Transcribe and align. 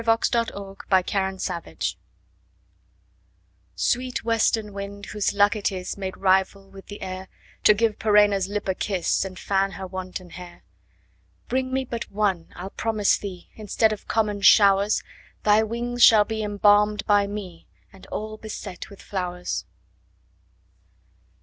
To 0.01 0.03
the 0.03 0.13
Western 0.15 1.37
Wind 1.63 1.95
SWEET 3.75 4.23
western 4.23 4.73
wind, 4.73 5.05
whose 5.05 5.31
luck 5.31 5.55
it 5.55 5.71
is, 5.71 5.95
Made 5.95 6.17
rival 6.17 6.67
with 6.71 6.87
the 6.87 7.03
air, 7.03 7.27
To 7.65 7.75
give 7.75 7.99
Perenna's 7.99 8.47
lip 8.47 8.67
a 8.67 8.73
kiss, 8.73 9.23
And 9.23 9.37
fan 9.37 9.73
her 9.73 9.85
wanton 9.85 10.31
hair: 10.31 10.63
Bring 11.47 11.71
me 11.71 11.85
but 11.85 12.09
one, 12.09 12.51
I'll 12.55 12.71
promise 12.71 13.15
thee, 13.15 13.49
5 13.53 13.59
Instead 13.59 13.93
of 13.93 14.07
common 14.07 14.41
showers, 14.41 15.03
Thy 15.43 15.61
wings 15.61 16.01
shall 16.01 16.25
be 16.25 16.41
embalm'd 16.41 17.05
by 17.05 17.27
me, 17.27 17.67
And 17.93 18.07
all 18.07 18.37
beset 18.37 18.89
with 18.89 19.03
flowers. 19.03 19.65